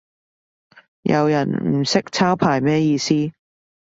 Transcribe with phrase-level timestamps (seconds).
[1.03, 3.31] 有人唔識抄牌咩意思